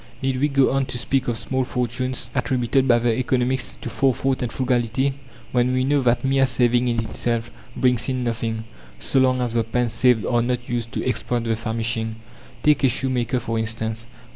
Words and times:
Need 0.23 0.39
we 0.41 0.47
go 0.47 0.71
on 0.71 0.87
to 0.87 0.97
speak 0.97 1.27
of 1.27 1.37
small 1.37 1.63
fortunes 1.63 2.31
attributed 2.33 2.87
by 2.87 2.97
the 2.97 3.15
economists 3.15 3.77
to 3.81 3.89
forethought 3.91 4.41
and 4.41 4.51
frugality, 4.51 5.13
when 5.51 5.73
we 5.73 5.83
know 5.83 6.01
that 6.01 6.25
mere 6.25 6.47
saving 6.47 6.87
in 6.87 6.97
itself 6.97 7.51
brings 7.75 8.09
in 8.09 8.23
nothing, 8.23 8.63
so 8.97 9.19
long 9.19 9.41
as 9.41 9.53
the 9.53 9.63
pence 9.63 9.93
saved 9.93 10.25
are 10.25 10.41
not 10.41 10.67
used 10.67 10.91
to 10.93 11.07
exploit 11.07 11.43
the 11.43 11.55
famishing? 11.55 12.15
Take 12.63 12.83
a 12.83 12.89
shoemaker, 12.89 13.39
for 13.39 13.59
instance. 13.59 14.07